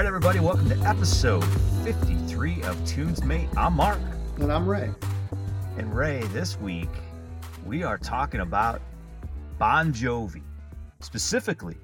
[0.00, 1.44] Right, everybody, welcome to episode
[1.84, 3.50] 53 of Tunes Mate.
[3.54, 3.98] I'm Mark.
[4.38, 4.90] And I'm Ray.
[5.76, 6.88] And Ray, this week
[7.66, 8.80] we are talking about
[9.58, 10.40] Bon Jovi,
[11.00, 11.76] specifically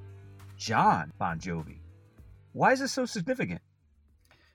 [0.57, 1.77] John Bon Jovi.
[2.53, 3.61] Why is this so significant?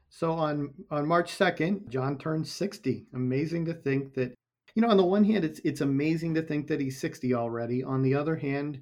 [0.10, 3.06] So on on March 2nd, John turned 60.
[3.14, 4.34] Amazing to think that
[4.74, 7.84] you know, on the one hand it's it's amazing to think that he's 60 already.
[7.84, 8.82] On the other hand,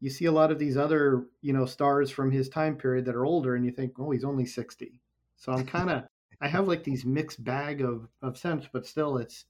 [0.00, 3.14] you see a lot of these other, you know, stars from his time period that
[3.14, 5.00] are older and you think, "Oh, he's only 60."
[5.36, 6.04] So I'm kind of
[6.40, 9.44] I have like these mixed bag of of sense, but still it's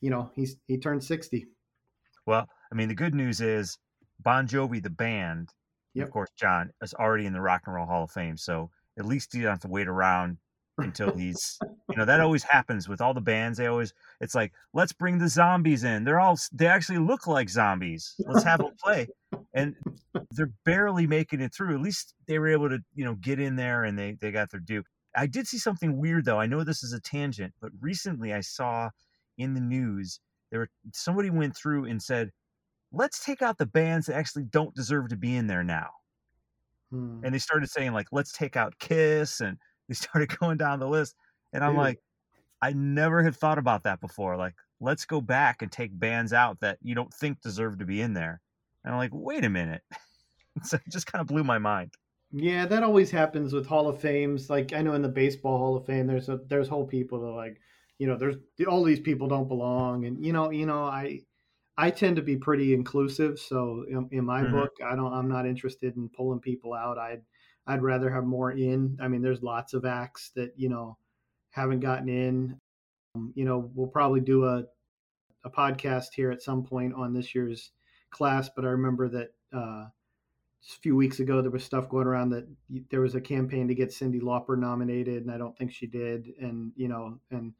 [0.00, 1.46] you know, he's he turned 60.
[2.26, 3.78] Well, I mean, the good news is
[4.20, 5.50] Bon Jovi, the band,
[5.94, 6.06] yep.
[6.06, 8.36] of course, John is already in the Rock and Roll Hall of Fame.
[8.36, 10.38] So at least he doesn't have to wait around
[10.78, 11.58] until he's,
[11.90, 13.58] you know, that always happens with all the bands.
[13.58, 16.04] They always, it's like, let's bring the zombies in.
[16.04, 18.14] They're all, they actually look like zombies.
[18.18, 19.08] Let's have them play.
[19.52, 19.74] And
[20.30, 21.74] they're barely making it through.
[21.74, 24.50] At least they were able to, you know, get in there and they, they got
[24.50, 24.84] their due.
[25.16, 26.38] I did see something weird though.
[26.38, 28.90] I know this is a tangent, but recently I saw
[29.38, 32.30] in the news there were somebody went through and said,
[32.92, 35.88] let's take out the bands that actually don't deserve to be in there now.
[36.90, 37.20] Hmm.
[37.24, 39.56] And they started saying like, let's take out Kiss, and
[39.88, 41.14] they started going down the list.
[41.52, 41.78] And I'm Dude.
[41.78, 41.98] like,
[42.62, 44.36] I never had thought about that before.
[44.36, 48.00] Like, let's go back and take bands out that you don't think deserve to be
[48.00, 48.40] in there.
[48.84, 49.82] And I'm like, wait a minute.
[50.62, 51.92] so it just kind of blew my mind.
[52.32, 54.48] Yeah, that always happens with Hall of Fames.
[54.48, 57.32] Like I know in the baseball Hall of Fame, there's a there's whole people that
[57.32, 57.60] like,
[57.98, 58.36] you know, there's
[58.68, 61.22] all these people don't belong, and you know, you know, I
[61.80, 63.38] I tend to be pretty inclusive.
[63.38, 64.52] So in, in my mm-hmm.
[64.52, 66.98] book, I don't, I'm not interested in pulling people out.
[66.98, 67.22] I'd,
[67.66, 68.98] I'd rather have more in.
[69.00, 70.98] I mean, there's lots of acts that, you know,
[71.52, 72.60] haven't gotten in.
[73.14, 74.64] Um, you know, we'll probably do a,
[75.44, 77.70] a podcast here at some point on this year's
[78.10, 79.86] class, but I remember that, uh,
[80.62, 82.46] just a few weeks ago, there was stuff going around that
[82.90, 86.34] there was a campaign to get Cyndi Lauper nominated, and I don't think she did.
[86.38, 87.54] And you know, and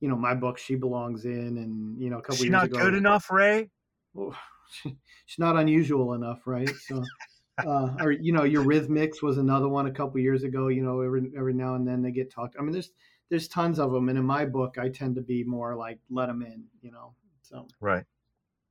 [0.00, 2.36] you know, my book, she belongs in, and you know, a couple.
[2.36, 3.70] She's years not ago, good enough, Ray.
[4.14, 4.34] Well,
[4.70, 4.96] she,
[5.26, 6.70] she's not unusual enough, right?
[6.86, 7.04] So,
[7.66, 10.68] uh, or you know, Eurythmics was another one a couple years ago.
[10.68, 12.56] You know, every every now and then they get talked.
[12.58, 12.90] I mean, there's
[13.28, 16.26] there's tons of them, and in my book, I tend to be more like let
[16.26, 16.64] them in.
[16.82, 18.04] You know, so right.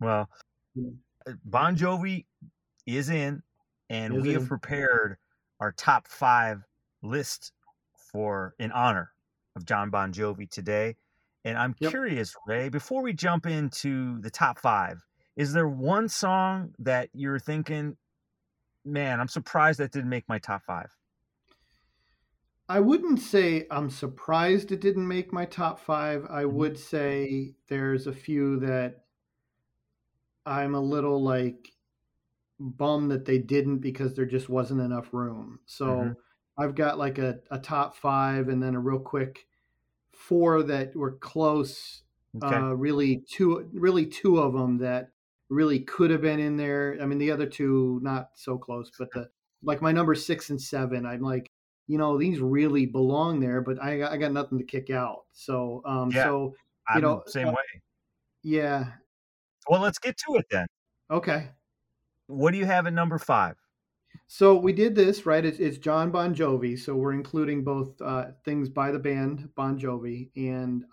[0.01, 0.27] Well,
[0.75, 0.89] yeah.
[1.45, 2.25] Bon Jovi
[2.85, 3.41] is in,
[3.89, 4.39] and is we in.
[4.39, 5.17] have prepared
[5.59, 6.63] our top five
[7.01, 7.51] list
[8.11, 9.11] for in honor
[9.55, 10.95] of John Bon Jovi today.
[11.45, 11.91] And I'm yep.
[11.91, 15.01] curious, Ray, before we jump into the top five,
[15.35, 17.95] is there one song that you're thinking,
[18.83, 20.89] man, I'm surprised that didn't make my top five?
[22.67, 26.25] I wouldn't say I'm surprised it didn't make my top five.
[26.29, 26.55] I mm-hmm.
[26.55, 29.05] would say there's a few that
[30.45, 31.69] I'm a little like
[32.59, 35.59] bummed that they didn't because there just wasn't enough room.
[35.65, 36.11] So mm-hmm.
[36.57, 39.47] I've got like a, a top five and then a real quick
[40.13, 42.03] four that were close.
[42.43, 42.55] Okay.
[42.55, 45.09] Uh, really two, really two of them that
[45.49, 46.97] really could have been in there.
[47.01, 49.29] I mean, the other two not so close, but the
[49.63, 51.49] like my number six and seven, I'm like,
[51.87, 55.23] you know, these really belong there, but I I got nothing to kick out.
[55.31, 56.53] So um, yeah, so
[56.89, 57.81] you I'm know, same uh, way.
[58.43, 58.85] Yeah.
[59.67, 60.67] Well, let's get to it then.
[61.11, 61.49] Okay.
[62.27, 63.55] What do you have at number five?
[64.27, 65.43] So we did this right.
[65.43, 69.79] It's, it's John Bon Jovi, so we're including both uh, things by the band Bon
[69.79, 70.83] Jovi, and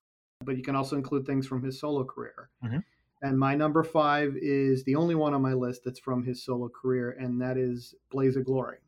[0.45, 2.51] but you can also include things from his solo career.
[2.65, 2.79] Mm-hmm.
[3.23, 6.69] And my number five is the only one on my list that's from his solo
[6.69, 8.79] career, and that is Blaze of Glory.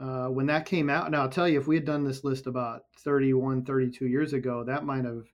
[0.00, 2.46] Uh, when that came out, now I'll tell you, if we had done this list
[2.46, 5.24] about 31, 32 years ago, that might have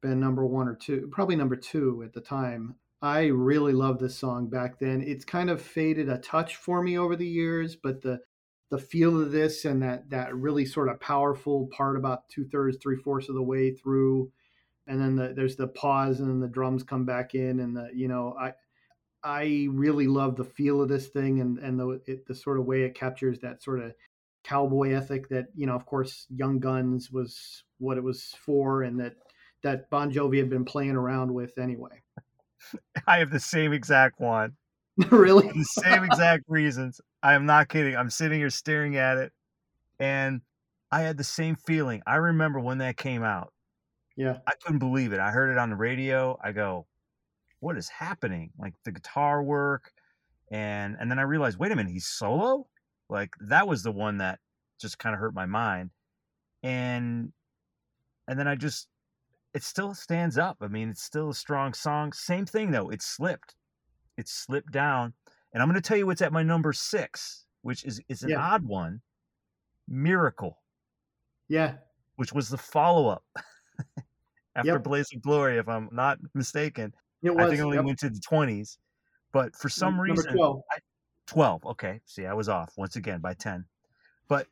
[0.00, 2.76] been number one or two, probably number two at the time.
[3.00, 5.02] I really loved this song back then.
[5.02, 8.20] It's kind of faded a touch for me over the years, but the
[8.70, 12.76] the feel of this and that that really sort of powerful part about two thirds,
[12.82, 14.30] three fourths of the way through,
[14.86, 17.88] and then the, there's the pause and then the drums come back in, and the
[17.94, 18.52] you know I
[19.22, 22.66] I really love the feel of this thing and and the it, the sort of
[22.66, 23.92] way it captures that sort of
[24.44, 28.98] cowboy ethic that you know of course Young Guns was what it was for, and
[29.00, 29.14] that
[29.62, 32.02] that Bon Jovi had been playing around with anyway.
[33.06, 34.56] I have the same exact one.
[35.10, 35.48] really?
[35.48, 37.00] the same exact reasons.
[37.22, 37.96] I am not kidding.
[37.96, 39.32] I'm sitting here staring at it
[39.98, 40.40] and
[40.90, 42.02] I had the same feeling.
[42.06, 43.52] I remember when that came out.
[44.16, 44.38] Yeah.
[44.46, 45.20] I couldn't believe it.
[45.20, 46.38] I heard it on the radio.
[46.42, 46.86] I go,
[47.60, 48.50] what is happening?
[48.58, 49.92] Like the guitar work
[50.50, 52.66] and and then I realized, wait a minute, he's solo?
[53.08, 54.38] Like that was the one that
[54.80, 55.90] just kind of hurt my mind.
[56.62, 57.32] And
[58.26, 58.88] and then I just
[59.58, 60.56] it still stands up.
[60.60, 62.12] I mean, it's still a strong song.
[62.12, 63.56] Same thing though, it slipped.
[64.16, 65.14] It slipped down.
[65.52, 68.28] And I'm going to tell you what's at my number six, which is is an
[68.28, 68.40] yeah.
[68.40, 69.00] odd one.
[69.88, 70.60] Miracle.
[71.48, 71.72] Yeah.
[72.14, 73.24] Which was the follow up
[74.54, 74.84] after yep.
[74.84, 76.94] Blaze of Glory, if I'm not mistaken.
[77.24, 77.84] It was, I think it only yep.
[77.84, 78.78] went to the 20s.
[79.32, 80.60] But for some Number reason, 12.
[80.70, 80.76] I,
[81.26, 81.66] 12.
[81.66, 82.00] Okay.
[82.06, 83.64] See, I was off once again by 10.
[84.28, 84.46] But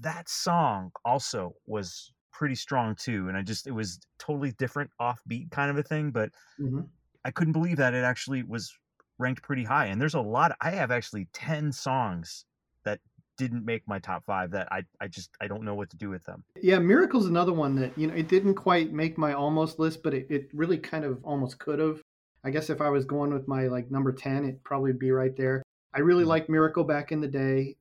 [0.00, 3.28] that song also was pretty strong too.
[3.28, 6.10] And I just, it was totally different, offbeat kind of a thing.
[6.10, 6.80] But mm-hmm.
[7.24, 8.76] I couldn't believe that it actually was
[9.18, 9.86] ranked pretty high.
[9.86, 12.44] And there's a lot, I have actually 10 songs
[12.84, 13.00] that
[13.38, 16.10] didn't make my top five that I, I just I don't know what to do
[16.10, 16.44] with them.
[16.60, 20.12] Yeah, Miracle's another one that, you know, it didn't quite make my almost list, but
[20.12, 22.02] it, it really kind of almost could have.
[22.44, 25.34] I guess if I was going with my like number 10, it'd probably be right
[25.36, 25.62] there.
[25.94, 26.30] I really mm-hmm.
[26.30, 27.76] liked Miracle back in the day.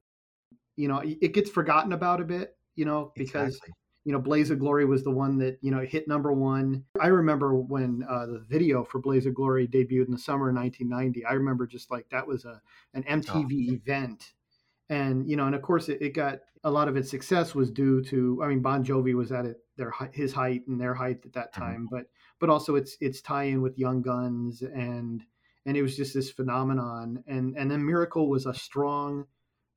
[0.75, 3.73] You know, it gets forgotten about a bit, you know, because exactly.
[4.05, 6.83] You know, Blaze of Glory was the one that, you know, hit number one.
[6.99, 10.55] I remember when uh, the video for Blaze of Glory debuted in the summer of
[10.55, 11.25] 1990.
[11.25, 12.61] I remember just like that was a
[12.93, 13.73] an MTV oh.
[13.73, 14.33] event
[14.89, 17.71] and you know, and of course, it, it, got a lot of its success was
[17.71, 18.41] due to.
[18.43, 21.53] I mean, Bon Jovi was at it their his height and their height at that
[21.53, 21.61] mm-hmm.
[21.61, 21.95] time, mm-hmm.
[21.95, 22.05] but
[22.39, 25.23] but also its its tie in with Young Guns and
[25.65, 27.23] and it was just this phenomenon.
[27.27, 29.25] And and then Miracle was a strong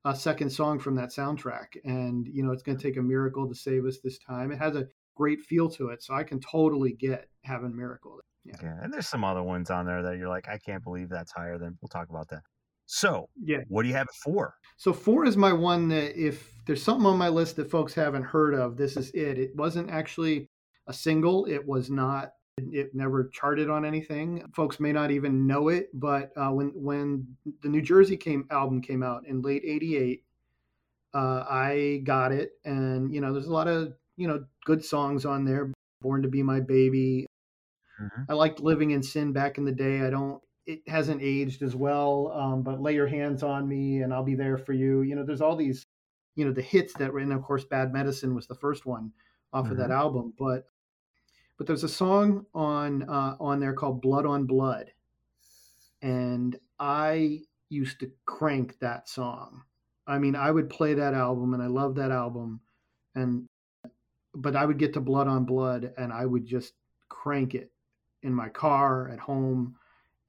[0.05, 3.47] uh, second song from that soundtrack, and you know, it's going to take a miracle
[3.47, 4.51] to save us this time.
[4.51, 8.19] It has a great feel to it, so I can totally get having Miracle.
[8.45, 8.55] Yeah.
[8.63, 11.31] yeah, and there's some other ones on there that you're like, I can't believe that's
[11.31, 11.77] higher than.
[11.81, 12.41] We'll talk about that.
[12.85, 14.53] So, yeah, what do you have it for?
[14.77, 18.23] So, four is my one that if there's something on my list that folks haven't
[18.23, 19.37] heard of, this is it.
[19.37, 20.49] It wasn't actually
[20.87, 21.45] a single.
[21.45, 22.31] It was not.
[22.57, 24.43] It never charted on anything.
[24.55, 27.27] Folks may not even know it, but uh, when when
[27.61, 30.23] the New Jersey came album came out in late '88,
[31.13, 35.25] uh, I got it, and you know, there's a lot of you know good songs
[35.25, 35.71] on there.
[36.01, 37.27] Born to Be My Baby.
[38.01, 38.23] Mm-hmm.
[38.29, 40.01] I liked Living in Sin back in the day.
[40.01, 42.31] I don't it hasn't aged as well.
[42.35, 45.01] Um, but lay your hands on me and I'll be there for you.
[45.01, 45.83] You know, there's all these,
[46.35, 49.13] you know, the hits that were, and of course, Bad Medicine was the first one
[49.53, 49.71] off mm-hmm.
[49.71, 49.93] of that mm-hmm.
[49.93, 50.33] album.
[50.37, 50.65] But
[51.57, 54.91] but there's a song on uh, on there called Blood on Blood,
[56.01, 59.63] and I used to crank that song.
[60.05, 62.61] I mean, I would play that album, and I love that album,
[63.15, 63.47] and
[64.33, 66.73] but I would get to Blood on Blood, and I would just
[67.09, 67.71] crank it
[68.23, 69.75] in my car at home.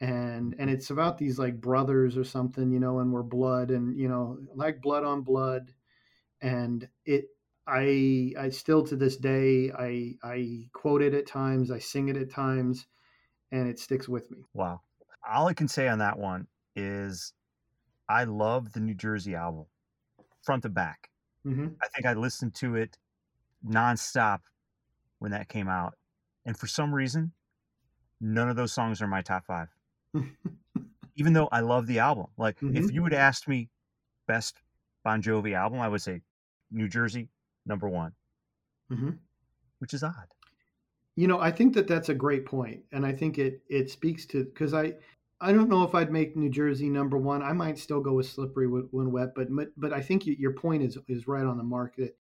[0.01, 3.99] And and it's about these like brothers or something you know and we're blood and
[3.99, 5.73] you know like blood on blood.
[6.41, 7.27] And it
[7.69, 12.17] i i still to this day i i quote it at times i sing it
[12.17, 12.87] at times
[13.53, 14.81] and it sticks with me wow
[15.29, 17.33] all i can say on that one is
[18.09, 19.67] i love the new jersey album
[20.43, 21.11] front to back
[21.47, 21.69] mm-hmm.
[21.83, 22.97] i think i listened to it
[23.67, 24.41] nonstop
[25.19, 25.95] when that came out
[26.47, 27.33] and for some reason
[28.21, 29.69] none of those songs are my top five
[31.19, 32.27] even though I love the album.
[32.39, 32.77] Like mm-hmm.
[32.77, 33.69] if you would ask me
[34.27, 34.57] best
[35.05, 36.23] Bon Jovi album, I would say
[36.71, 37.29] New Jersey
[37.69, 38.13] number one,
[38.91, 39.11] mm-hmm.
[39.79, 40.27] which is odd.
[41.17, 44.25] You know, I think that that's a great point, and I think it it speaks
[44.27, 44.95] to because I
[45.41, 47.43] I don't know if I'd make New Jersey number one.
[47.43, 50.99] I might still go with Slippery when wet, but but I think your point is
[51.09, 52.17] is right on the mark that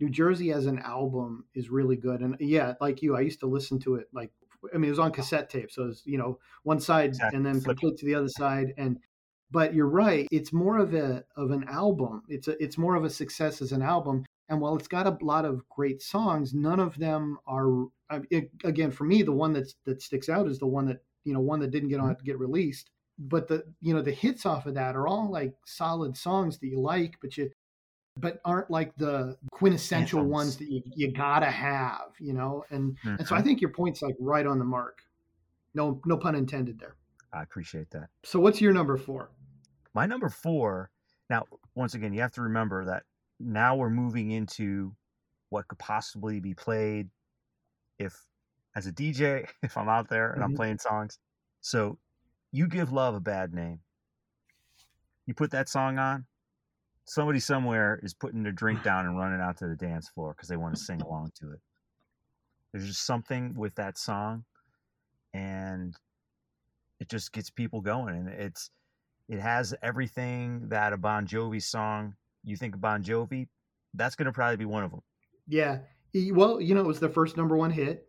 [0.00, 2.20] New Jersey as an album is really good.
[2.20, 4.30] And yeah, like you, I used to listen to it like
[4.72, 7.36] I mean, it was on cassette tape, so it was you know one side exactly.
[7.36, 8.72] and then complete to the other side.
[8.76, 8.98] And
[9.50, 12.22] but you're right, it's more of a of an album.
[12.28, 14.24] It's a it's more of a success as an album.
[14.48, 17.86] And while it's got a lot of great songs, none of them are.
[18.30, 21.32] It, again, for me, the one that's that sticks out is the one that you
[21.32, 22.24] know one that didn't get on mm-hmm.
[22.24, 22.90] get released.
[23.18, 26.66] But the you know the hits off of that are all like solid songs that
[26.66, 27.50] you like, but you
[28.16, 30.32] but aren't like the quintessential Anthems.
[30.32, 32.64] ones that you, you gotta have, you know?
[32.70, 33.16] And mm-hmm.
[33.18, 33.48] and so I mm-hmm.
[33.48, 35.00] think your point's like right on the mark.
[35.74, 36.94] No no pun intended there.
[37.32, 38.10] I appreciate that.
[38.22, 39.30] So what's your number four?
[39.94, 40.90] My number four,
[41.28, 43.02] now once again, you have to remember that
[43.40, 44.94] now we're moving into
[45.50, 47.08] what could possibly be played
[47.98, 48.14] if
[48.76, 50.50] as a DJ, if I'm out there and mm-hmm.
[50.50, 51.18] I'm playing songs.
[51.60, 51.98] So
[52.52, 53.80] you give love a bad name.
[55.26, 56.26] You put that song on,
[57.06, 60.48] somebody somewhere is putting their drink down and running out to the dance floor because
[60.48, 61.60] they want to sing along to it.
[62.72, 64.44] There's just something with that song,
[65.32, 65.94] and
[66.98, 68.16] it just gets people going.
[68.16, 68.70] And it's
[69.28, 72.14] it has everything that a Bon Jovi song.
[72.44, 73.48] You think of Bon Jovi,
[73.94, 75.02] that's going to probably be one of them.
[75.46, 75.78] Yeah.
[76.32, 78.06] Well, you know, it was the first number one hit.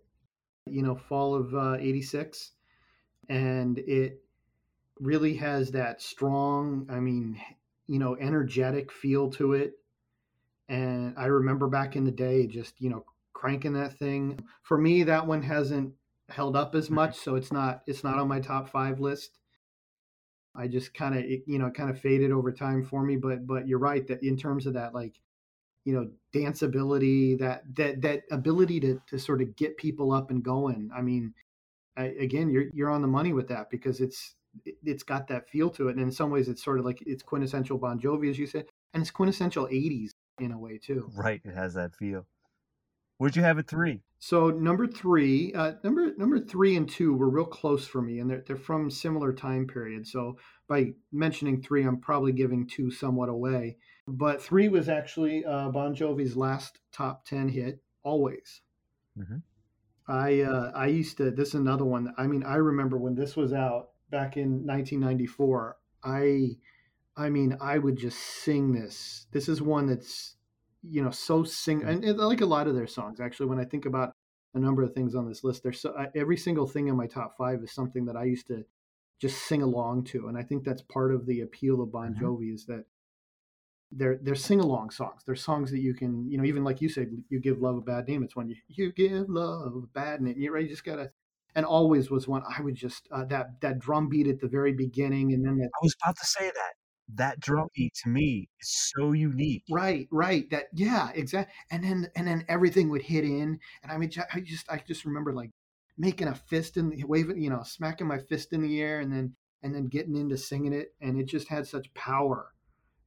[0.67, 2.51] You know, fall of '86,
[3.29, 4.23] uh, and it
[4.99, 6.87] really has that strong.
[6.89, 7.39] I mean,
[7.87, 9.73] you know, energetic feel to it.
[10.67, 14.39] And I remember back in the day, just, you know, cranking that thing.
[14.63, 15.93] For me, that one hasn't
[16.29, 19.37] held up as much, so it's not it's not on my top five list.
[20.57, 23.15] I just kind of you know kind of faded over time for me.
[23.17, 25.19] But but you're right that in terms of that like
[25.85, 30.43] you know danceability that that that ability to to sort of get people up and
[30.43, 30.89] going.
[30.95, 31.33] I mean,
[31.97, 34.35] I, again, you're you're on the money with that because it's
[34.65, 37.03] it, it's got that feel to it, and in some ways, it's sort of like
[37.05, 41.09] it's quintessential Bon Jovi, as you said, and it's quintessential '80s in a way too.
[41.15, 42.25] Right, it has that feel.
[43.17, 44.01] Where'd you have it three?
[44.25, 48.27] So number three, uh, number number three and two were real close for me, and
[48.27, 50.11] they're they're from similar time periods.
[50.11, 53.77] So by mentioning three, I'm probably giving two somewhat away.
[54.07, 58.61] But three was actually uh, Bon Jovi's last top ten hit, "Always."
[59.15, 59.37] Mm-hmm.
[60.07, 61.29] I uh, I used to.
[61.29, 62.11] This is another one.
[62.17, 65.77] I mean, I remember when this was out back in 1994.
[66.03, 66.57] I
[67.15, 69.27] I mean, I would just sing this.
[69.31, 70.35] This is one that's
[70.89, 73.65] you know so sing and, and like a lot of their songs actually when i
[73.65, 74.14] think about
[74.55, 75.63] a number of things on this list.
[75.63, 78.65] There's so every single thing in my top five is something that i used to
[79.21, 82.25] just sing along to and i think that's part of the appeal of bon mm-hmm.
[82.25, 82.85] jovi is that
[83.91, 85.21] they're they're sing along songs.
[85.25, 87.81] They're songs that you can you know even like you said you give love a
[87.81, 90.83] bad name it's when you you give love a bad name you, right, you just
[90.83, 91.11] gotta
[91.55, 94.73] and always was one i would just uh, that that drum beat at the very
[94.73, 96.73] beginning and then that, i was about to say that
[97.13, 99.63] that drum beat to me is so unique.
[99.69, 100.49] Right, right.
[100.49, 101.53] That yeah, exactly.
[101.71, 105.05] And then and then everything would hit in, and I mean, I just I just
[105.05, 105.51] remember like
[105.97, 109.11] making a fist in the waving, you know, smacking my fist in the air, and
[109.11, 112.51] then and then getting into singing it, and it just had such power.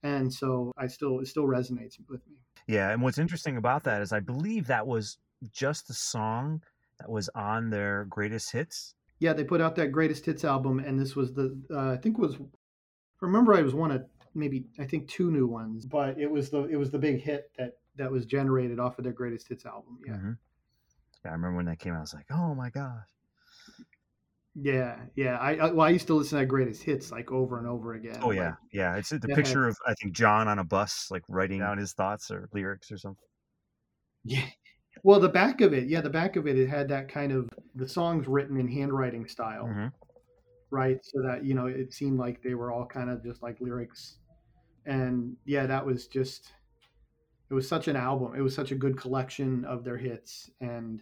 [0.02, 2.36] And so I still it still resonates with me.
[2.66, 5.18] Yeah, and what's interesting about that is I believe that was
[5.52, 6.62] just the song
[7.00, 8.94] that was on their greatest hits.
[9.20, 12.18] Yeah, they put out that greatest hits album, and this was the uh, I think
[12.18, 12.36] it was
[13.20, 16.64] remember I was one of maybe I think two new ones, but it was the
[16.64, 19.98] it was the big hit that that was generated off of their greatest hits album.
[20.06, 20.12] Yeah.
[20.14, 20.32] Mm-hmm.
[21.24, 21.98] Yeah, I remember when that came out.
[21.98, 23.02] I was like, oh my gosh.
[24.60, 25.36] Yeah, yeah.
[25.36, 28.18] I, I, well, I used to listen to greatest hits like over and over again.
[28.22, 28.96] Oh yeah, like, yeah.
[28.96, 31.92] It's the picture had, of I think John on a bus, like writing down his
[31.92, 33.24] thoughts or lyrics or something.
[34.24, 34.44] Yeah.
[35.04, 37.48] Well, the back of it, yeah, the back of it, it had that kind of
[37.76, 39.64] the songs written in handwriting style.
[39.64, 39.86] Mm-hmm
[40.70, 40.98] right?
[41.02, 44.18] So that you know it seemed like they were all kind of just like lyrics,
[44.86, 46.52] and yeah, that was just
[47.50, 48.34] it was such an album.
[48.36, 51.00] It was such a good collection of their hits, and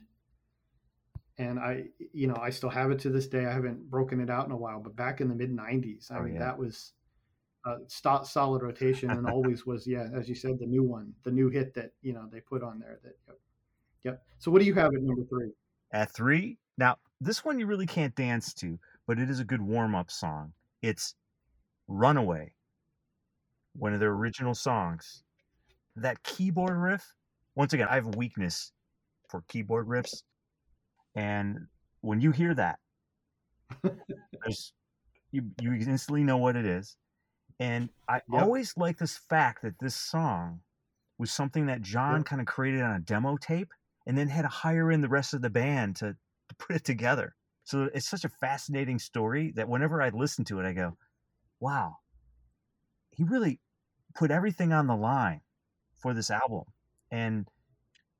[1.38, 3.46] and I you know I still have it to this day.
[3.46, 6.18] I haven't broken it out in a while, but back in the mid '90s, I
[6.18, 6.40] oh, mean yeah.
[6.40, 6.92] that was.
[7.64, 11.48] Uh, solid rotation and always was yeah as you said the new one the new
[11.48, 13.36] hit that you know they put on there that yep,
[14.04, 14.22] yep.
[14.38, 15.50] so what do you have at number three
[15.90, 19.62] at three now this one you really can't dance to but it is a good
[19.62, 20.52] warm up song.
[20.82, 21.14] It's
[21.88, 22.52] Runaway,
[23.74, 25.22] one of their original songs.
[25.96, 27.04] That keyboard riff,
[27.54, 28.72] once again, I have a weakness
[29.28, 30.22] for keyboard riffs.
[31.14, 31.66] And
[32.00, 32.78] when you hear that,
[35.32, 36.96] you, you instantly know what it is.
[37.58, 38.42] And I yep.
[38.42, 40.60] always like this fact that this song
[41.18, 42.26] was something that John yep.
[42.26, 43.72] kind of created on a demo tape
[44.06, 46.12] and then had to hire in the rest of the band to,
[46.48, 47.34] to put it together.
[47.66, 50.96] So it's such a fascinating story that whenever I listen to it, I go,
[51.58, 51.96] wow,
[53.10, 53.58] he really
[54.14, 55.40] put everything on the line
[55.96, 56.62] for this album.
[57.10, 57.48] And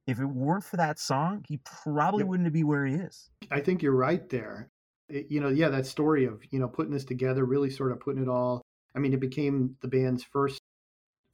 [0.08, 2.28] if it weren't for that song, he probably yep.
[2.28, 3.30] wouldn't be where he is.
[3.52, 4.68] I think you're right there.
[5.08, 8.00] It, you know, yeah, that story of, you know, putting this together, really sort of
[8.00, 8.62] putting it all.
[8.96, 10.60] I mean, it became the band's first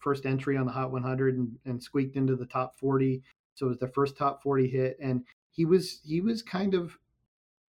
[0.00, 3.22] first entry on the Hot 100 and, and squeaked into the top 40.
[3.54, 4.98] So it was the first top 40 hit.
[5.00, 6.98] And he was he was kind of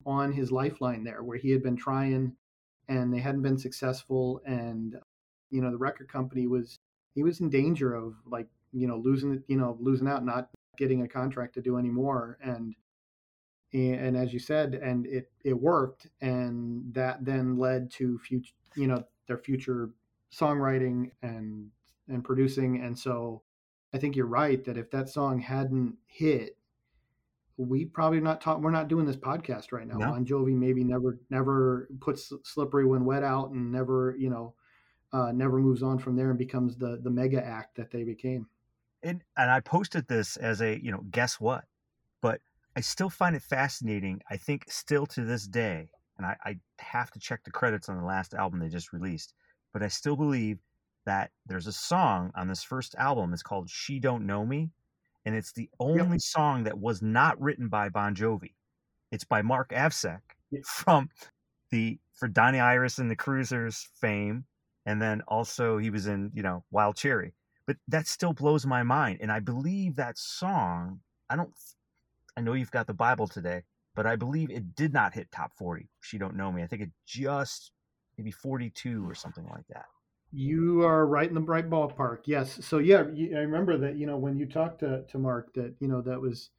[0.07, 2.35] on his lifeline there where he had been trying
[2.88, 4.97] and they hadn't been successful and
[5.50, 6.78] you know the record company was
[7.14, 11.02] he was in danger of like you know losing you know losing out not getting
[11.02, 12.75] a contract to do anymore and
[13.73, 18.87] and as you said and it it worked and that then led to future you
[18.87, 19.90] know their future
[20.33, 21.69] songwriting and
[22.09, 23.43] and producing and so
[23.93, 26.57] i think you're right that if that song hadn't hit
[27.58, 28.60] we probably not talk.
[28.60, 29.98] We're not doing this podcast right now.
[29.98, 30.06] No.
[30.06, 34.54] Bon Jovi maybe never never puts "Slippery When Wet" out and never you know
[35.12, 38.46] uh, never moves on from there and becomes the the mega act that they became.
[39.02, 41.64] And and I posted this as a you know guess what,
[42.22, 42.40] but
[42.76, 44.20] I still find it fascinating.
[44.30, 47.98] I think still to this day, and I, I have to check the credits on
[47.98, 49.34] the last album they just released,
[49.72, 50.58] but I still believe
[51.06, 53.32] that there's a song on this first album.
[53.32, 54.70] It's called "She Don't Know Me."
[55.25, 56.20] And it's the only yep.
[56.20, 58.54] song that was not written by Bon Jovi.
[59.10, 60.20] It's by Mark Avsec
[60.50, 60.62] yep.
[60.64, 61.10] from
[61.70, 64.44] the for Donnie Iris and the Cruisers fame,
[64.87, 67.34] and then also he was in you know Wild Cherry.
[67.66, 71.00] But that still blows my mind, and I believe that song.
[71.28, 71.52] I don't.
[72.37, 73.62] I know you've got the Bible today,
[73.94, 75.88] but I believe it did not hit top forty.
[76.00, 76.62] She don't know me.
[76.62, 77.72] I think it just
[78.18, 79.87] maybe 42 or something like that.
[80.30, 82.20] You are right in the right ballpark.
[82.26, 82.58] Yes.
[82.64, 83.97] So yeah, I remember that.
[83.97, 86.50] You know, when you talked to to Mark, that you know that was,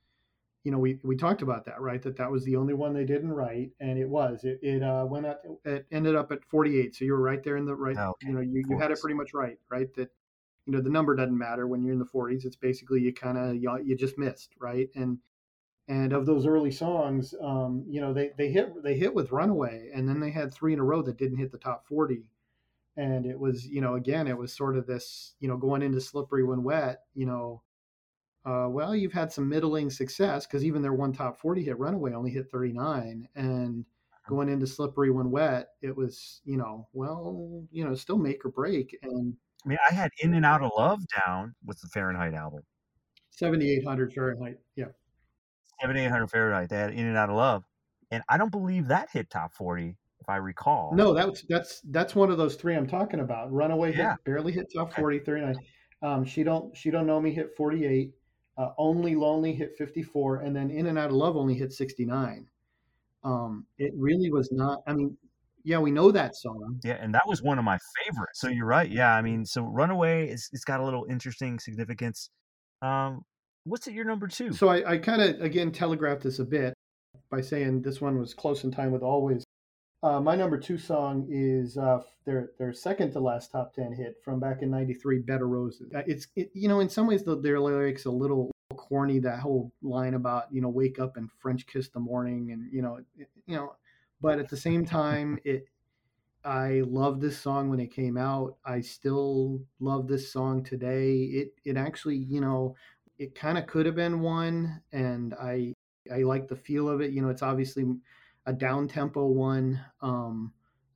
[0.63, 2.01] you know, we we talked about that, right?
[2.01, 4.43] That that was the only one they didn't write, and it was.
[4.43, 5.43] It it uh, went up.
[5.65, 6.95] It ended up at 48.
[6.95, 7.95] So you were right there in the right.
[7.95, 8.27] Oh, okay.
[8.27, 9.93] You know, you, you had it pretty much right, right?
[9.93, 10.09] That
[10.65, 12.45] you know the number doesn't matter when you're in the 40s.
[12.45, 14.89] It's basically you kind of you, you just missed, right?
[14.95, 15.19] And
[15.87, 19.91] and of those early songs, um, you know, they they hit they hit with Runaway,
[19.93, 22.23] and then they had three in a row that didn't hit the top 40
[22.97, 26.01] and it was you know again it was sort of this you know going into
[26.01, 27.61] slippery when wet you know
[28.45, 32.13] uh, well you've had some middling success because even their one top 40 hit runaway
[32.13, 34.29] only hit 39 and uh-huh.
[34.29, 38.49] going into slippery when wet it was you know well you know still make or
[38.49, 39.33] break and
[39.65, 42.61] i mean i had in and out of love down with the fahrenheit album.
[43.31, 44.85] 7800 fahrenheit yeah.
[45.81, 47.63] 7800 fahrenheit they had in and out of love
[48.11, 49.95] and i don't believe that hit top 40
[50.29, 50.91] I recall.
[50.93, 53.51] No, that's that's that's one of those three I'm talking about.
[53.51, 54.11] Runaway yeah.
[54.11, 55.55] hit, barely hit top 40, 39.
[56.01, 58.11] Um, she don't she don't know me hit 48.
[58.57, 62.45] Uh, only lonely hit 54, and then in and out of love only hit 69.
[63.23, 64.81] Um, it really was not.
[64.85, 65.17] I mean,
[65.63, 66.79] yeah, we know that song.
[66.83, 68.41] Yeah, and that was one of my favorites.
[68.41, 68.89] So you're right.
[68.89, 72.29] Yeah, I mean, so Runaway is it's got a little interesting significance.
[72.81, 73.21] Um,
[73.63, 74.53] what's it your number two?
[74.53, 76.73] So I, I kind of again telegraphed this a bit
[77.29, 79.43] by saying this one was close in time with Always
[80.01, 84.17] uh, my number two song is uh, their their second to last top ten hit
[84.23, 87.23] from back in '93, "Bed of Roses." Uh, it's it, you know in some ways
[87.23, 89.19] the, their lyrics a little corny.
[89.19, 92.81] That whole line about you know wake up and French kiss the morning, and you
[92.81, 93.75] know it, you know,
[94.21, 95.67] but at the same time it.
[96.45, 98.55] I love this song when it came out.
[98.63, 101.15] I still love this song today.
[101.15, 102.75] It it actually you know
[103.17, 105.73] it kind of could have been one, and I
[106.09, 107.11] I like the feel of it.
[107.11, 107.83] You know, it's obviously
[108.49, 109.79] a down tempo one.
[110.01, 110.51] Um,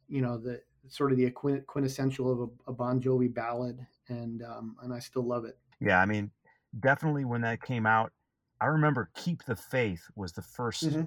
[0.09, 4.75] you know, the sort of the quintessential of a, a Bon Jovi ballad, and um,
[4.81, 5.57] and I still love it.
[5.79, 6.31] Yeah, I mean,
[6.79, 8.11] definitely when that came out,
[8.59, 11.01] I remember "Keep the Faith" was the 1st mm-hmm.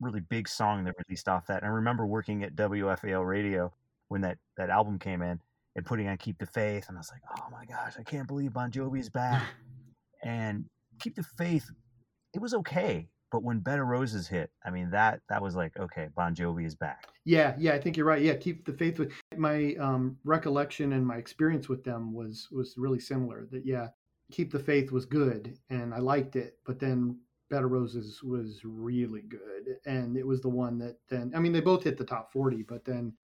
[0.00, 1.62] really big song that released off that.
[1.62, 3.72] And I remember working at WFAL radio
[4.08, 5.40] when that that album came in
[5.76, 8.26] and putting on "Keep the Faith," and I was like, "Oh my gosh, I can't
[8.26, 9.44] believe Bon Jovi's back!"
[10.24, 10.64] and
[10.98, 11.70] "Keep the Faith,"
[12.34, 13.08] it was okay.
[13.32, 16.66] But when Bed of Roses hit, I mean that that was like okay, Bon Jovi
[16.66, 17.06] is back.
[17.24, 18.20] Yeah, yeah, I think you're right.
[18.20, 22.74] Yeah, keep the faith with my um, recollection and my experience with them was was
[22.76, 23.46] really similar.
[23.50, 23.88] That yeah,
[24.30, 27.18] keep the faith was good and I liked it, but then
[27.48, 31.52] Bed of Roses was really good, and it was the one that then I mean
[31.52, 33.14] they both hit the top forty, but then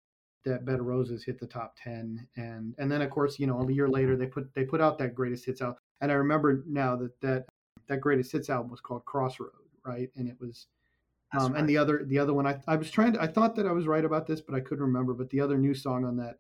[0.47, 3.61] that Bed of Roses hit the top ten, and and then of course you know
[3.61, 6.65] a year later they put they put out that greatest hits out, and I remember
[6.67, 7.45] now that that
[7.89, 9.58] that greatest hits album was called Crossroads
[9.89, 10.11] right?
[10.17, 10.67] And it was,
[11.37, 11.61] um, right.
[11.61, 13.73] and the other the other one I I was trying to I thought that I
[13.73, 15.15] was right about this, but I couldn't remember.
[15.15, 16.39] But the other new song on that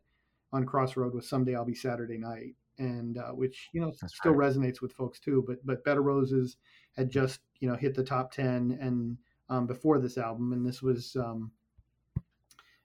[0.52, 4.32] on Crossroad was "Someday I'll Be Saturday Night," and uh, which you know That's still
[4.32, 4.50] right.
[4.50, 5.44] resonates with folks too.
[5.46, 6.56] But but of Roses
[6.96, 9.16] had just you know hit the top ten and
[9.48, 11.16] um, before this album, and this was.
[11.16, 11.50] Um,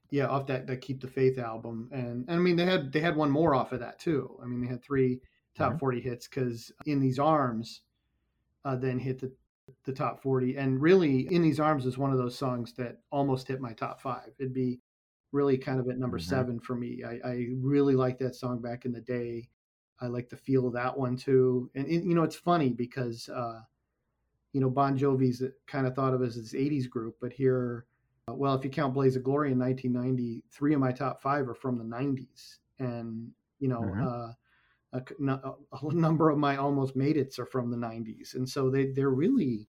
[0.10, 2.99] yeah, off that, that Keep the Faith album, and, and I mean they had they
[2.99, 4.38] had one more off of that too.
[4.43, 5.19] I mean they had three
[5.58, 5.80] top mm-hmm.
[5.80, 7.82] forty hits because In These Arms
[8.63, 9.32] uh, then hit the
[9.86, 10.58] the top 40.
[10.58, 14.02] And really, In These Arms is one of those songs that almost hit my top
[14.02, 14.30] five.
[14.39, 14.80] It'd be
[15.32, 16.30] really kind of at number mm-hmm.
[16.30, 17.04] seven for me.
[17.04, 19.49] I, I really like that song back in the day.
[19.99, 21.69] I like the feel of that one too.
[21.76, 23.62] And, it, you know, it's funny because, uh,
[24.52, 27.86] you know, Bon Jovi's kind of thought of as his 80s group, but here,
[28.30, 31.49] uh, well, if you count Blaze of Glory in 1990, three of my top five
[31.49, 32.58] are from the 90s.
[32.80, 34.08] And, you know, mm-hmm.
[34.08, 34.34] uh,
[34.93, 38.88] a, a, number of my almost made it's are from the 90s and so they
[38.88, 39.67] they're really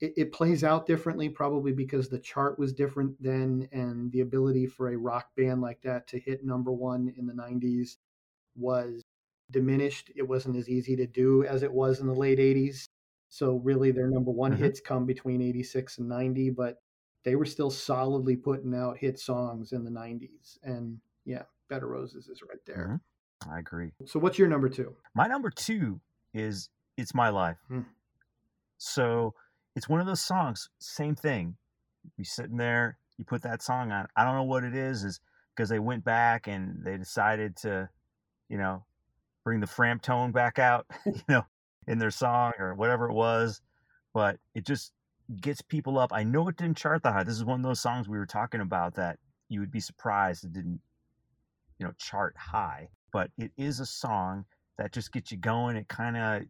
[0.00, 4.66] it, it, plays out differently probably because the chart was different then and the ability
[4.66, 7.96] for a rock band like that to hit number one in the 90s
[8.56, 9.02] was
[9.50, 10.10] diminished.
[10.16, 12.86] It wasn't as easy to do as it was in the late 80s
[13.28, 14.62] so really their number one mm-hmm.
[14.62, 16.76] hits come between 86 and 90 but
[17.22, 21.88] they were still solidly putting out hit songs in the 90s and yeah Bed of
[21.88, 22.86] Roses is right there.
[22.88, 22.96] Mm-hmm.
[23.48, 23.92] I agree.
[24.06, 24.94] So what's your number two?
[25.14, 26.00] My number two
[26.34, 27.58] is It's My Life.
[27.68, 27.80] Hmm.
[28.78, 29.34] So
[29.76, 31.56] it's one of those songs, same thing.
[32.16, 34.06] You sitting there, you put that song on.
[34.16, 35.20] I don't know what it is, is
[35.54, 37.88] because they went back and they decided to,
[38.48, 38.84] you know,
[39.44, 41.44] bring the Framptone back out, you know,
[41.86, 43.60] in their song or whatever it was.
[44.12, 44.92] But it just
[45.40, 46.12] gets people up.
[46.12, 47.24] I know it didn't chart the high.
[47.24, 50.44] This is one of those songs we were talking about that you would be surprised
[50.44, 50.80] it didn't,
[51.78, 54.44] you know, chart high but it is a song
[54.78, 55.76] that just gets you going.
[55.76, 56.42] It kind of,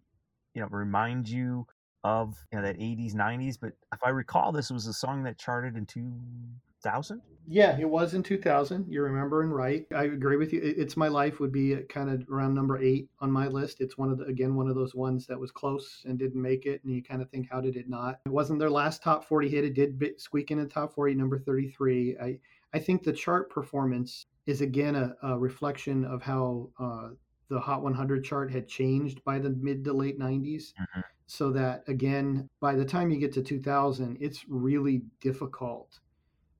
[0.55, 1.67] you know, reminds you
[2.05, 3.59] of you know, that 80s, 90s.
[3.61, 7.21] But if I recall, this was a song that charted in 2000?
[7.47, 8.87] Yeah, it was in 2000.
[8.89, 9.85] You're remembering right.
[9.95, 10.61] I agree with you.
[10.63, 13.81] It's My Life would be uh, kind of around number eight on my list.
[13.81, 16.67] It's one of the, again, one of those ones that was close and didn't make
[16.67, 16.83] it.
[16.85, 18.21] And you kind of think, how did it not?
[18.25, 19.65] It wasn't their last top 40 hit.
[19.65, 22.17] It did squeak in the top 40, number 33.
[22.23, 22.39] I,
[22.73, 27.09] I think the chart performance is again a, a reflection of how uh,
[27.49, 30.73] the Hot 100 chart had changed by the mid to late 90s.
[30.73, 31.01] Mm-hmm.
[31.27, 36.01] So that again, by the time you get to 2000, it's really difficult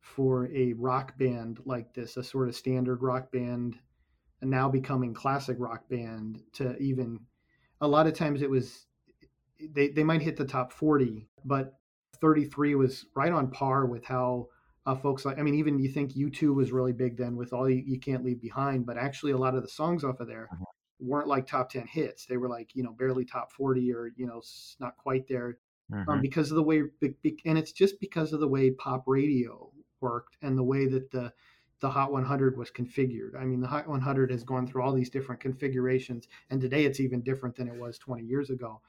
[0.01, 3.79] for a rock band like this, a sort of standard rock band,
[4.41, 7.19] and now becoming classic rock band, to even
[7.81, 8.87] a lot of times it was
[9.73, 11.75] they, they might hit the top 40, but
[12.21, 14.49] 33 was right on par with how
[14.91, 17.69] uh, folks like, I mean, even you think U2 was really big then with All
[17.69, 20.49] You, you Can't Leave Behind, but actually a lot of the songs off of there
[20.53, 20.65] mm-hmm.
[20.99, 22.27] weren't like top 10 hits.
[22.27, 24.43] They were like, you know, barely top 40 or, you know,
[24.81, 25.59] not quite there.
[25.93, 26.11] Um, mm-hmm.
[26.11, 26.83] Um, because of the way,
[27.45, 31.33] and it's just because of the way pop radio worked and the way that the
[31.81, 33.35] the Hot 100 was configured.
[33.41, 37.01] I mean, the Hot 100 has gone through all these different configurations, and today it's
[37.01, 38.83] even different than it was 20 years ago.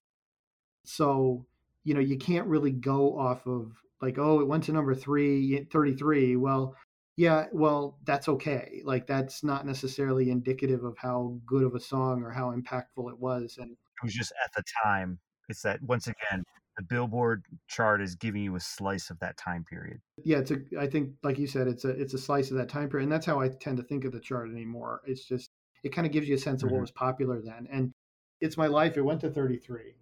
[0.83, 1.45] So,
[1.85, 5.67] you know, you can't really go off of like, oh, it went to number three,
[5.71, 6.35] 33.
[6.37, 6.75] Well,
[7.17, 8.81] yeah, well, that's okay.
[8.83, 13.19] Like, that's not necessarily indicative of how good of a song or how impactful it
[13.19, 13.57] was.
[13.59, 15.19] And it was just at the time.
[15.49, 16.43] It's that once again,
[16.77, 19.99] the Billboard chart is giving you a slice of that time period.
[20.23, 20.57] Yeah, it's a.
[20.79, 23.11] I think, like you said, it's a it's a slice of that time period, and
[23.11, 25.01] that's how I tend to think of the chart anymore.
[25.05, 25.49] It's just
[25.83, 26.75] it kind of gives you a sense of mm-hmm.
[26.75, 27.91] what was popular then, and
[28.39, 28.97] it's my life.
[28.97, 29.95] It went to 33,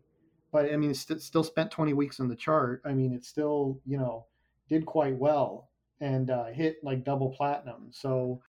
[0.52, 2.82] but I mean, it st- still spent 20 weeks on the chart.
[2.86, 4.26] I mean, it still you know
[4.70, 5.70] did quite well
[6.02, 7.90] and uh, hit like double platinum.
[7.92, 8.42] So,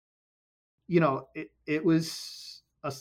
[0.86, 2.92] you know, it it was a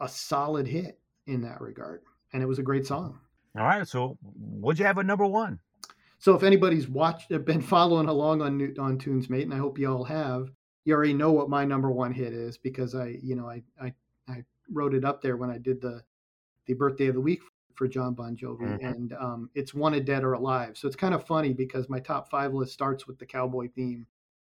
[0.00, 3.18] a solid hit in that regard, and it was a great song.
[3.56, 3.86] All right.
[3.86, 5.58] So, what'd you have at number one?
[6.18, 9.90] So, if anybody's watched, been following along on on Tunes Mate, and I hope you
[9.90, 10.50] all have,
[10.84, 13.94] you already know what my number one hit is because I, you know, I I,
[14.28, 16.02] I wrote it up there when I did the
[16.66, 17.40] the birthday of the week
[17.78, 18.84] for John Bon Jovi, mm-hmm.
[18.84, 22.28] and um, it's "Wanted Dead or Alive." So it's kind of funny because my top
[22.28, 24.06] five list starts with the cowboy theme,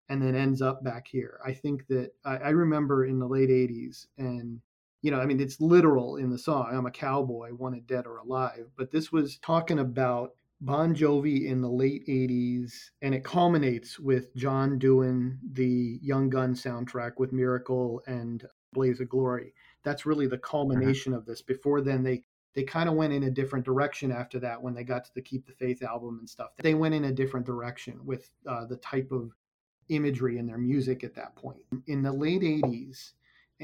[0.08, 1.38] and then ends up back here.
[1.44, 4.60] I think that I, I remember in the late '80s, and
[5.02, 6.68] you know, I mean, it's literal in the song.
[6.72, 8.66] I'm a cowboy, wanted dead or alive.
[8.76, 10.30] But this was talking about
[10.62, 16.54] Bon Jovi in the late 80s, and it culminates with John doing the Young Gun
[16.54, 19.54] soundtrack with Miracle and Blaze of Glory.
[19.84, 20.50] That's really the mm-hmm.
[20.50, 21.18] culmination mm-hmm.
[21.18, 21.40] of this.
[21.40, 24.82] Before then, they they kind of went in a different direction after that when they
[24.82, 26.50] got to the Keep the Faith album and stuff.
[26.62, 29.30] They went in a different direction with uh, the type of
[29.88, 31.60] imagery in their music at that point.
[31.86, 33.12] In the late 80s,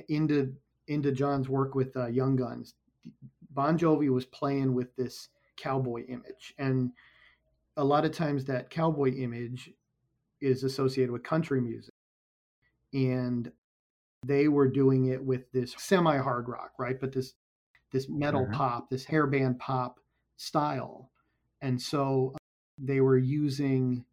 [0.08, 0.54] into
[0.88, 2.74] into John's work with uh, Young Guns,
[3.50, 6.92] Bon Jovi was playing with this cowboy image, and
[7.76, 9.72] a lot of times that cowboy image
[10.40, 11.94] is associated with country music,
[12.92, 13.50] and
[14.24, 17.00] they were doing it with this semi hard rock, right?
[17.00, 17.34] But this
[17.92, 18.54] this metal mm-hmm.
[18.54, 20.00] pop, this hairband pop
[20.36, 21.10] style,
[21.60, 22.38] and so uh,
[22.78, 24.04] they were using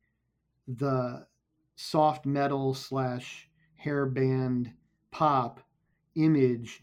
[0.68, 1.26] the
[1.76, 3.50] soft metal slash
[3.84, 4.72] hairband
[5.12, 5.60] pop
[6.16, 6.82] image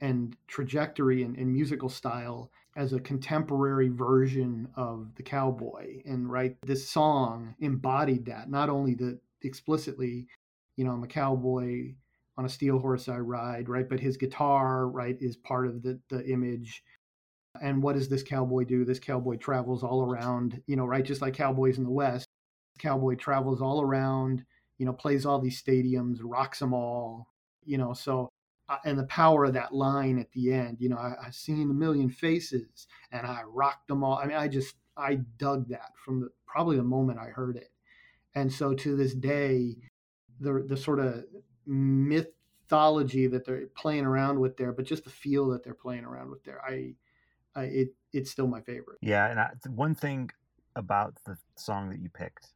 [0.00, 6.56] and trajectory and, and, musical style as a contemporary version of the cowboy and right
[6.62, 10.26] this song embodied that not only the explicitly
[10.76, 11.92] you know i'm a cowboy
[12.36, 15.98] on a steel horse i ride right but his guitar right is part of the
[16.08, 16.82] the image
[17.60, 21.22] and what does this cowboy do this cowboy travels all around you know right just
[21.22, 22.26] like cowboys in the west
[22.78, 24.44] cowboy travels all around
[24.78, 27.28] you know plays all these stadiums rocks them all
[27.64, 28.30] you know so
[28.72, 30.78] uh, and the power of that line at the end.
[30.80, 34.16] You know, I, have seen a million faces and I rocked them all.
[34.16, 37.70] I mean, I just, I dug that from the, probably the moment I heard it.
[38.34, 39.76] And so to this day,
[40.40, 41.24] the, the sort of
[41.66, 46.30] mythology that they're playing around with there, but just the feel that they're playing around
[46.30, 46.94] with there, I,
[47.54, 48.98] I it, it's still my favorite.
[49.00, 49.30] Yeah.
[49.30, 50.30] And I, one thing
[50.76, 52.48] about the song that you picked,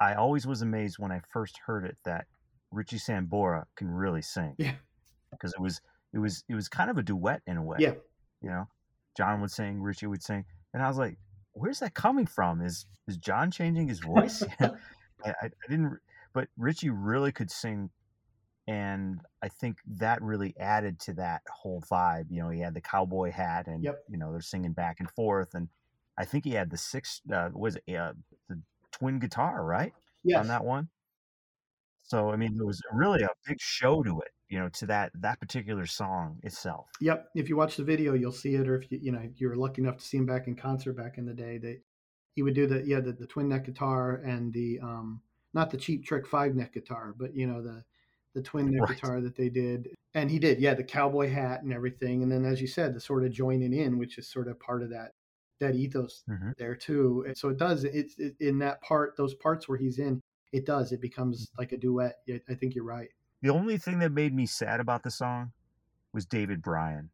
[0.00, 2.26] I always was amazed when I first heard it that
[2.70, 4.54] Richie Sambora can really sing.
[4.58, 4.74] Yeah
[5.36, 5.80] because it was
[6.12, 7.78] it was it was kind of a duet in a way.
[7.80, 7.94] Yeah.
[8.40, 8.68] You know,
[9.16, 11.18] John would sing, Richie would sing, and I was like,
[11.52, 12.60] "Where's that coming from?
[12.60, 14.70] Is is John changing his voice?" I,
[15.24, 15.98] I, I didn't,
[16.34, 17.90] but Richie really could sing,
[18.66, 22.26] and I think that really added to that whole vibe.
[22.30, 24.02] You know, he had the cowboy hat, and yep.
[24.08, 25.68] you know they're singing back and forth, and
[26.18, 28.12] I think he had the six uh, was it uh,
[28.48, 28.60] the
[28.92, 29.92] twin guitar right
[30.24, 30.40] yes.
[30.40, 30.88] on that one.
[32.02, 35.10] So I mean, there was really a big show to it you know to that
[35.14, 38.90] that particular song itself yep if you watch the video you'll see it or if
[38.90, 41.34] you you know you're lucky enough to see him back in concert back in the
[41.34, 41.80] day that
[42.34, 45.20] he would do the yeah the, the twin neck guitar and the um
[45.54, 47.84] not the cheap trick five neck guitar, but you know the
[48.34, 49.00] the twin neck right.
[49.00, 49.88] guitar that they did.
[50.14, 52.22] And he did, yeah, the cowboy hat and everything.
[52.22, 54.82] And then, as you said, the sort of joining in, which is sort of part
[54.82, 55.12] of that
[55.60, 56.50] that ethos mm-hmm.
[56.58, 57.24] there too.
[57.26, 57.84] And so it does.
[57.84, 60.20] It's it, in that part, those parts where he's in,
[60.52, 60.92] it does.
[60.92, 62.16] It becomes like a duet.
[62.48, 63.08] I think you're right.
[63.42, 65.52] The only thing that made me sad about the song
[66.12, 67.10] was David Bryan.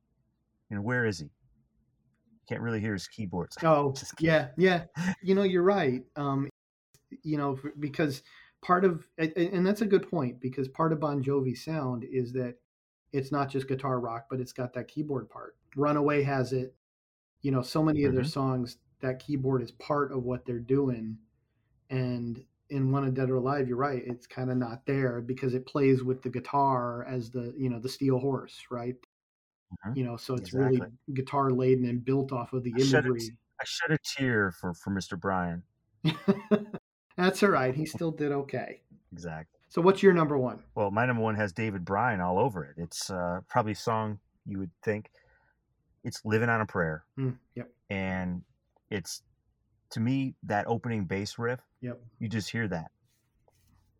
[0.68, 1.30] You know, where is he?
[2.48, 3.56] Can't really hear his keyboards.
[3.64, 4.84] Oh, yeah, yeah.
[5.22, 6.02] You know, you're right.
[6.16, 6.48] Um,
[7.22, 8.22] you know, because
[8.62, 12.56] part of and that's a good point because part of Bon Jovi's sound is that
[13.12, 15.56] it's not just guitar rock, but it's got that keyboard part.
[15.76, 16.74] Runaway has it.
[17.42, 18.10] You know, so many mm-hmm.
[18.10, 21.16] of their songs that keyboard is part of what they're doing.
[21.88, 25.54] And in one of Dead or Alive, you're right, it's kind of not there because
[25.54, 28.94] it plays with the guitar as the, you know, the steel horse, right?
[28.94, 29.98] Mm-hmm.
[29.98, 30.78] You know, so it's exactly.
[30.78, 33.20] really guitar laden and built off of the I imagery.
[33.20, 35.18] Shed a, I shed a tear for for Mr.
[35.18, 35.62] Bryan.
[37.20, 37.74] That's all right.
[37.74, 38.80] He still did okay.
[39.12, 39.58] Exactly.
[39.68, 40.62] So what's your number one?
[40.74, 42.74] Well, my number one has David Bryan all over it.
[42.76, 45.10] It's uh, probably a song you would think.
[46.02, 47.70] It's "Living on a Prayer." Mm, yep.
[47.88, 48.42] And
[48.90, 49.22] it's
[49.90, 51.60] to me that opening bass riff.
[51.82, 52.00] Yep.
[52.18, 52.90] You just hear that.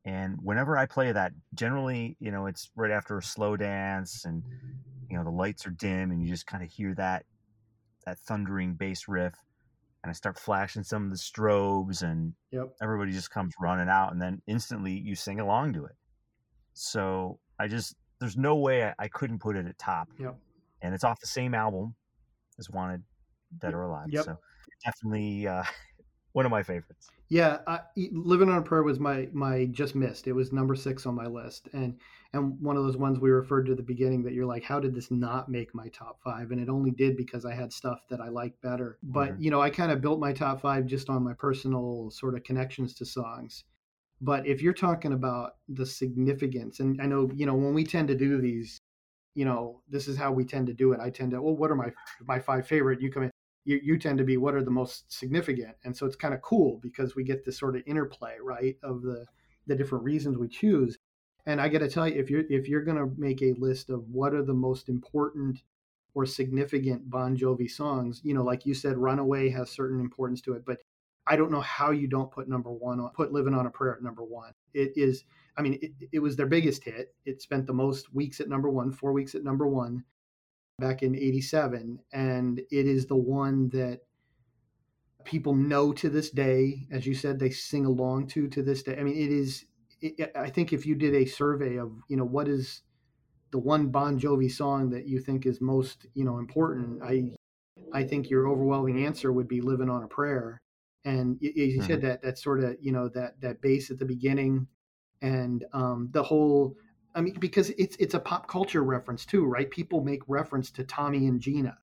[0.05, 4.43] And whenever I play that, generally, you know, it's right after a slow dance and
[5.11, 7.27] you know the lights are dim and you just kind of hear that
[8.07, 9.35] that thundering bass riff
[10.03, 12.75] and I start flashing some of the strobes, and yep.
[12.83, 15.97] everybody just comes running out, and then instantly you sing along to it.
[16.73, 20.09] So I just there's no way I, I couldn't put it at top.
[20.19, 20.37] Yep.
[20.83, 21.95] And it's off the same album
[22.59, 23.03] as Wanted,
[23.59, 24.09] Dead or Alive.
[24.11, 24.25] Yep.
[24.25, 24.39] So
[24.85, 25.65] definitely uh,
[26.33, 27.11] one of my favorites.
[27.29, 30.27] Yeah, I, "Living on a Prayer" was my my just missed.
[30.27, 31.97] It was number six on my list, and
[32.33, 34.79] and one of those ones we referred to at the beginning that you're like, how
[34.79, 36.53] did this not make my top five?
[36.53, 38.99] And it only did because I had stuff that I liked better.
[39.03, 39.43] But mm-hmm.
[39.43, 42.45] you know, I kind of built my top five just on my personal sort of
[42.45, 43.65] connections to songs.
[44.21, 48.09] But if you're talking about the significance, and I know you know when we tend
[48.09, 48.79] to do these,
[49.35, 51.01] you know, this is how we tend to do it.
[51.01, 51.93] I tend to, well, what are my
[52.27, 53.01] my five favorite?
[53.01, 53.31] You come in
[53.71, 55.77] you, you tend to be what are the most significant.
[55.85, 59.03] And so it's kind of cool because we get this sort of interplay right of
[59.03, 59.27] the
[59.67, 60.99] the different reasons we choose.
[61.47, 63.89] And i got to tell you if you're if you're going to make a list
[63.89, 65.63] of what are the most important
[66.15, 70.53] or significant bon jovi songs you know like you said runaway has certain importance to
[70.55, 70.79] it but
[71.27, 73.95] i don't know how you don't put number one on put living on a prayer
[73.95, 74.53] at number one.
[74.75, 75.25] It is
[75.57, 77.15] i mean it, it was their biggest hit.
[77.25, 80.05] It spent the most weeks at number one four weeks at number one
[80.81, 84.01] back in 87 and it is the one that
[85.25, 86.87] people know to this day.
[86.91, 88.97] As you said they sing along to to this day.
[88.99, 89.67] I mean it is
[90.01, 92.83] it, i think if you did a survey of you know what is
[93.51, 97.31] the one bon jovi song that you think is most you know important i
[97.93, 100.63] i think your overwhelming answer would be living on a prayer.
[101.05, 101.87] And as you mm-hmm.
[101.87, 104.67] said that that sort of you know that that bass at the beginning
[105.23, 106.77] and um, the whole
[107.15, 109.71] I mean, because it's it's a pop culture reference too, right?
[109.71, 111.77] People make reference to Tommy and Gina,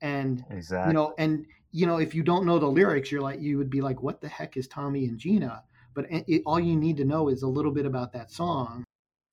[0.00, 0.90] and exactly.
[0.90, 3.70] you know, and you know, if you don't know the lyrics, you're like, you would
[3.70, 5.62] be like, what the heck is Tommy and Gina?
[5.94, 8.84] But it, all you need to know is a little bit about that song,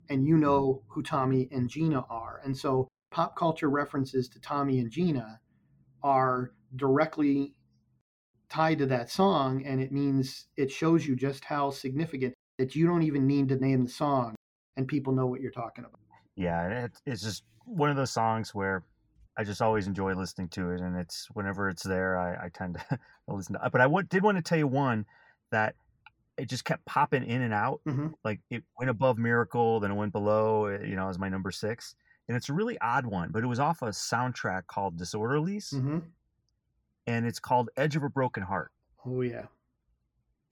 [0.08, 2.40] and you know who Tommy and Gina are.
[2.44, 5.40] And so, pop culture references to Tommy and Gina
[6.02, 7.54] are directly
[8.48, 12.86] tied to that song, and it means it shows you just how significant that you
[12.86, 14.34] don't even need to name the song
[14.76, 16.00] and people know what you're talking about.
[16.36, 18.82] Yeah, it's just one of those songs where
[19.36, 22.76] I just always enjoy listening to it, and it's whenever it's there, I, I tend
[22.88, 23.70] to listen to.
[23.70, 25.06] But I w- did want to tell you one
[25.50, 25.74] that
[26.36, 27.80] it just kept popping in and out.
[27.86, 28.08] Mm-hmm.
[28.24, 30.66] Like it went above Miracle, then it went below.
[30.66, 31.94] Eh, you know, as my number six,
[32.28, 35.98] and it's a really odd one, but it was off a soundtrack called Disorderlies, mm-hmm.
[37.06, 38.70] and it's called Edge of a Broken Heart.
[39.06, 39.46] Oh yeah,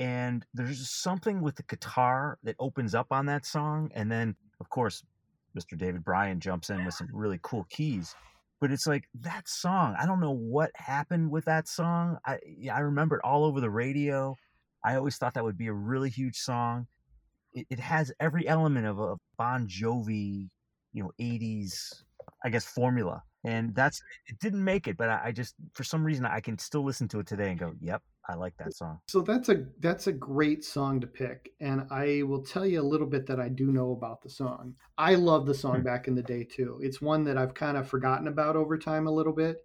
[0.03, 4.69] and there's something with the guitar that opens up on that song and then of
[4.69, 5.05] course
[5.57, 8.17] mr david bryan jumps in with some really cool keys
[8.61, 12.37] but it's like that song i don't know what happened with that song i
[12.73, 14.35] i remember it all over the radio
[14.85, 16.85] i always thought that would be a really huge song
[17.53, 20.49] it, it has every element of a bon jovi
[20.93, 22.03] you know 80s
[22.45, 26.03] i guess formula and that's it didn't make it but I, I just for some
[26.03, 29.01] reason i can still listen to it today and go yep I like that song.
[29.09, 32.83] So that's a that's a great song to pick, and I will tell you a
[32.83, 34.75] little bit that I do know about the song.
[34.97, 35.83] I love the song hmm.
[35.83, 36.79] back in the day too.
[36.83, 39.65] It's one that I've kind of forgotten about over time a little bit,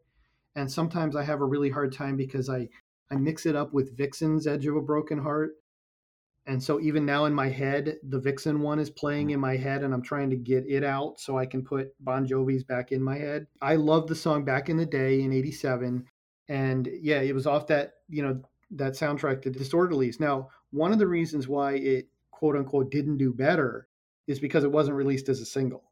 [0.55, 2.67] and sometimes I have a really hard time because I
[3.11, 5.51] I mix it up with Vixen's "Edge of a Broken Heart,"
[6.47, 9.35] and so even now in my head, the Vixen one is playing hmm.
[9.35, 12.25] in my head, and I'm trying to get it out so I can put Bon
[12.25, 13.45] Jovi's back in my head.
[13.61, 16.07] I love the song back in the day in '87
[16.49, 20.19] and yeah, it was off that you know that soundtrack, The Disorderlies.
[20.19, 23.87] Now, one of the reasons why it quote unquote didn't do better
[24.27, 25.83] is because it wasn't released as a single.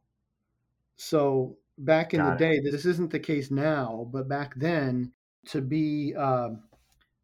[0.96, 2.62] So back in Got the it.
[2.62, 5.12] day, this isn't the case now, but back then,
[5.46, 6.50] to be uh,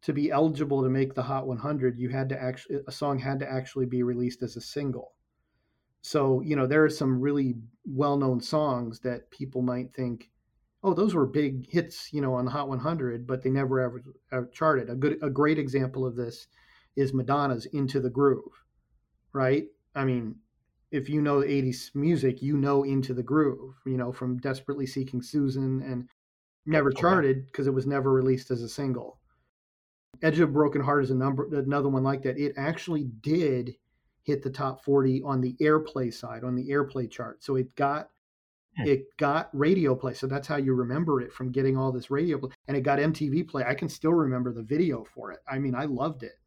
[0.01, 3.39] to be eligible to make the Hot 100, you had to actually a song had
[3.39, 5.13] to actually be released as a single.
[6.01, 10.29] So you know there are some really well-known songs that people might think,
[10.83, 14.03] oh, those were big hits, you know, on the Hot 100, but they never ever,
[14.31, 14.89] ever charted.
[14.89, 16.47] A good, a great example of this
[16.95, 18.63] is Madonna's "Into the Groove,"
[19.31, 19.65] right?
[19.95, 20.35] I mean,
[20.91, 25.21] if you know 80s music, you know Into the Groove, you know, from Desperately Seeking
[25.21, 26.09] Susan and
[26.65, 29.19] never oh, charted because it was never released as a single.
[30.21, 32.37] Edge of Broken Heart is a number another one like that.
[32.37, 33.75] It actually did
[34.23, 37.43] hit the top 40 on the airplay side, on the airplay chart.
[37.43, 38.09] So it got.
[38.77, 40.13] It got radio play.
[40.13, 42.49] So that's how you remember it from getting all this radio play.
[42.67, 43.63] And it got MTV play.
[43.63, 45.39] I can still remember the video for it.
[45.47, 46.39] I mean, I loved it.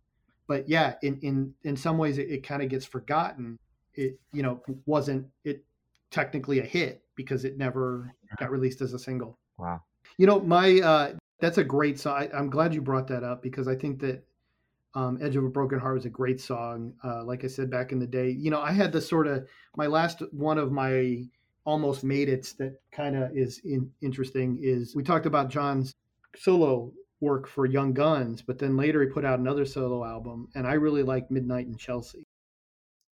[0.48, 3.58] But yeah, in in in some ways it, it kind of gets forgotten.
[3.94, 5.64] It you know wasn't it
[6.10, 9.38] technically a hit because it never got released as a single.
[9.58, 9.82] Wow.
[10.18, 12.28] You know, my uh that's a great song.
[12.32, 14.24] I, am glad you brought that up because I think that
[14.94, 16.94] um, "Edge of a Broken Heart" was a great song.
[17.04, 19.46] Uh, like I said back in the day, you know, I had the sort of
[19.76, 21.24] my last one of my
[21.66, 25.92] almost made it that kind of is in, interesting is we talked about Jon's
[26.36, 30.66] solo work for Young Guns, but then later he put out another solo album, and
[30.66, 32.24] I really like Midnight in Chelsea.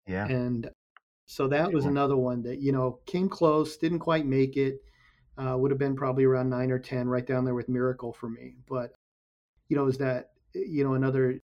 [0.06, 0.70] Yeah, and
[1.26, 4.80] so that was another one that you know came close, didn't quite make it.
[5.36, 8.28] Uh, would have been probably around nine or ten, right down there with Miracle for
[8.28, 8.54] me.
[8.68, 8.92] But
[9.68, 11.40] you know, is that you know another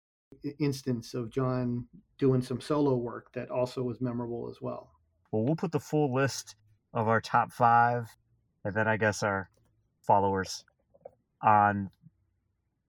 [0.59, 1.87] instance of Jon
[2.19, 4.90] doing some solo work that also was memorable as well.
[5.31, 6.57] Well, we'll put the full list
[6.97, 8.09] of our top five,
[8.65, 9.49] and then I guess our
[10.01, 10.65] followers
[11.43, 11.91] on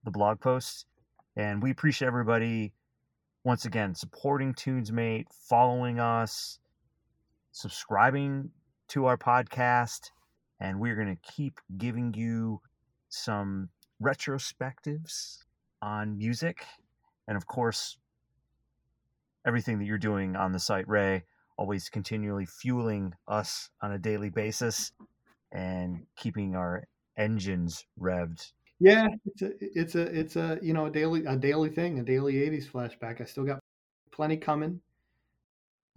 [0.04, 0.88] the blog post.
[1.36, 2.74] And we appreciate everybody
[3.43, 6.58] once again supporting Tunesmate, following us,
[7.52, 8.50] subscribing
[8.89, 10.12] to our podcast
[10.60, 12.62] and we're going to keep giving you
[13.10, 13.70] some
[14.02, 15.39] retrospectives
[15.82, 16.65] on music
[17.28, 17.98] and of course
[19.46, 21.24] everything that you're doing on the site ray
[21.58, 24.91] always continually fueling us on a daily basis
[25.52, 26.84] and keeping our
[27.17, 28.52] engines revved.
[28.80, 32.04] Yeah it's a it's a it's a you know a daily a daily thing a
[32.04, 33.22] daily 80s flashback.
[33.22, 33.60] I still got
[34.12, 34.82] plenty coming.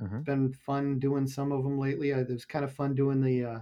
[0.01, 0.17] Mm-hmm.
[0.17, 2.15] it's been fun doing some of them lately.
[2.15, 3.61] I, it was kind of fun doing the uh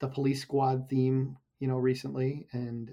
[0.00, 2.92] the police squad theme, you know, recently, and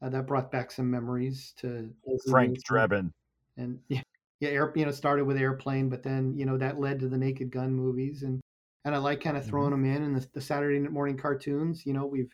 [0.00, 1.90] uh, that brought back some memories to
[2.30, 3.12] Frank Drebin.
[3.56, 4.02] And yeah,
[4.40, 7.18] yeah, air, you know, started with airplane, but then you know that led to the
[7.18, 8.40] Naked Gun movies, and
[8.84, 9.82] and I like kind of throwing mm-hmm.
[9.82, 11.86] them in and the, the Saturday morning cartoons.
[11.86, 12.32] You know, we've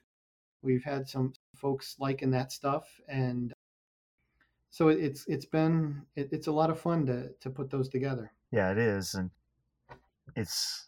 [0.62, 3.52] we've had some folks liking that stuff, and
[4.70, 8.32] so it's it's been it, it's a lot of fun to to put those together.
[8.50, 9.30] Yeah, it is, and
[10.36, 10.86] it's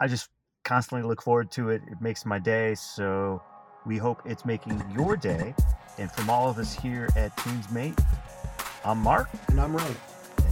[0.00, 0.30] I just
[0.64, 1.82] constantly look forward to it.
[1.90, 2.74] It makes my day.
[2.74, 3.42] So
[3.86, 5.54] we hope it's making your day.
[5.98, 7.98] And from all of us here at Tunesmate,
[8.84, 9.28] I'm Mark.
[9.48, 9.96] And I'm Ray.